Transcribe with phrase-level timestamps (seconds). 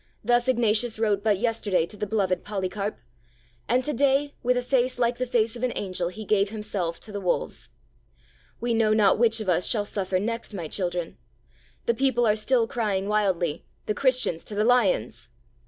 [0.23, 2.97] Thus Ignatius wrote but yesterday to the beloved Polycarp;
[3.69, 6.99] and to day, with a face like the face of an angel, he gave himself
[7.01, 7.69] to the wolves.
[8.59, 11.19] We know not which of us shall suffer next, my children.
[11.85, 15.29] The people are still crying wildly, "The Christians to the lions!"